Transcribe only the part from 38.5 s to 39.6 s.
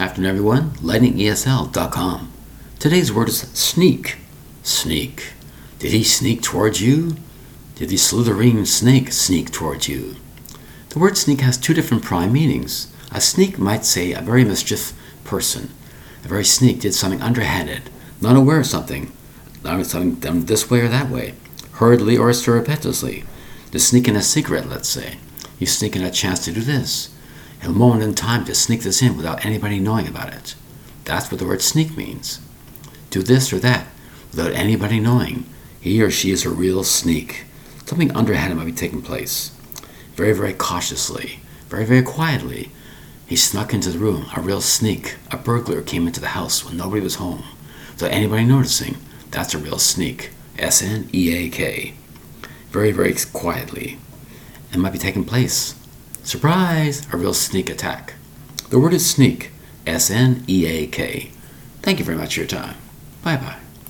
might be taking place.